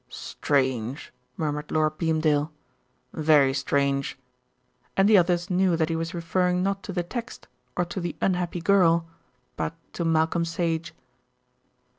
"Strange," 0.09 1.13
murmured 1.37 1.71
Lord 1.71 1.99
Beamdale, 1.99 2.51
"very 3.13 3.53
strange," 3.53 4.17
and 4.97 5.07
the 5.07 5.15
others 5.15 5.51
knew 5.51 5.77
that 5.77 5.89
he 5.89 5.95
was 5.95 6.15
referring 6.15 6.63
not 6.63 6.81
to 6.81 6.91
the 6.91 7.03
text, 7.03 7.47
or 7.77 7.85
to 7.85 8.01
the 8.01 8.15
unhappy 8.19 8.61
girl 8.61 9.05
but 9.55 9.75
to 9.93 10.03
Malcolm 10.03 10.43
Sage. 10.43 10.95